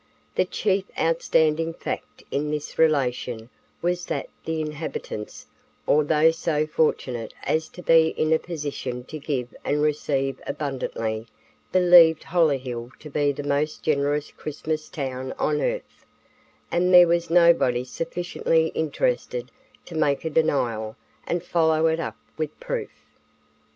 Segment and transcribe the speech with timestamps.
[0.33, 3.51] The chief outstanding fact in this relation
[3.83, 5.45] was that the inhabitants,
[5.85, 11.27] or those so fortunate as to be in a position to give and receive abundantly,
[11.71, 16.03] believed Hollyhill to be the most generous Christmas town on earth,
[16.71, 19.51] and there was nobody sufficiently interested
[19.85, 20.95] to make a denial
[21.27, 23.05] and follow it up with proof.